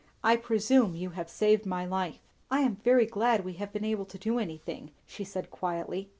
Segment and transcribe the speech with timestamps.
[0.23, 2.17] "I presume you have saved my life."
[2.49, 6.09] "I am very glad we have been able to do anything," she said quietly.